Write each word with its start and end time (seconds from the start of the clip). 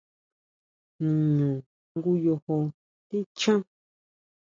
¿Niñu 1.03 1.51
ngoyo 1.95 2.33
tichján? 3.07 3.59